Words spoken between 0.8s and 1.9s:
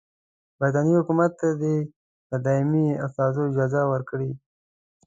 حکومت ته دي